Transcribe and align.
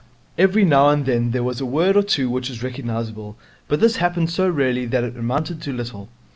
Every 0.35 0.65
now 0.65 0.89
and 0.89 1.05
then 1.05 1.29
there 1.29 1.43
was 1.43 1.61
a 1.61 1.65
word 1.67 1.95
or 1.95 2.01
two 2.01 2.27
which 2.27 2.49
was 2.49 2.63
recognizable, 2.63 3.37
but 3.67 3.79
this 3.81 3.97
happened 3.97 4.31
so 4.31 4.49
rarely 4.49 4.87
that 4.87 5.03
it 5.03 5.15
amounted 5.15 5.61
to 5.61 5.71
little. 5.73 6.09